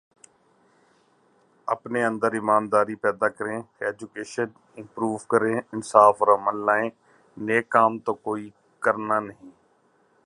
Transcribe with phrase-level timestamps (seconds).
[1.67, 6.89] اپنے اندر ایمانداری پیدا کریں، ایجوکیشن امپروو کریں، انصاف اور امن لائیں،
[7.37, 8.49] نیک کام تو کوئی
[8.83, 9.51] کرنا نہیں